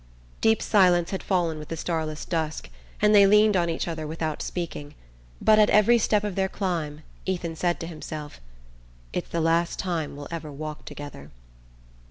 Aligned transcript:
Deep 0.41 0.63
silence 0.63 1.11
had 1.11 1.21
fallen 1.21 1.59
with 1.59 1.67
the 1.67 1.77
starless 1.77 2.25
dusk, 2.25 2.71
and 3.03 3.13
they 3.13 3.27
leaned 3.27 3.55
on 3.55 3.69
each 3.69 3.87
other 3.87 4.07
without 4.07 4.41
speaking; 4.41 4.95
but 5.39 5.59
at 5.59 5.69
every 5.69 5.99
step 5.99 6.23
of 6.23 6.33
their 6.33 6.49
climb 6.49 7.03
Ethan 7.27 7.55
said 7.55 7.79
to 7.79 7.85
himself: 7.85 8.41
"It's 9.13 9.29
the 9.29 9.39
last 9.41 9.77
time 9.77 10.15
we'll 10.15 10.27
ever 10.31 10.51
walk 10.51 10.85
together." 10.85 11.29